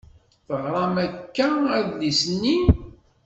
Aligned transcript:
Teɣṛam 0.47 0.95
akka 1.05 1.47
adlis-nni? 1.77 2.57